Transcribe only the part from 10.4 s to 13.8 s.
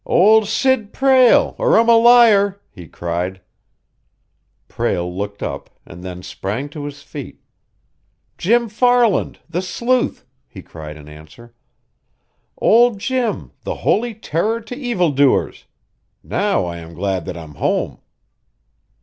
he cried in answer. "Old Jim, the